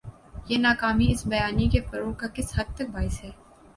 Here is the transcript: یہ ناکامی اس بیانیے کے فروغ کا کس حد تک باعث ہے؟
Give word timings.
یہ 0.49 0.57
ناکامی 0.57 1.07
اس 1.11 1.21
بیانیے 1.27 1.67
کے 1.73 1.81
فروغ 1.89 2.13
کا 2.13 2.27
کس 2.35 2.47
حد 2.59 2.75
تک 2.77 2.87
باعث 2.93 3.23
ہے؟ 3.23 3.29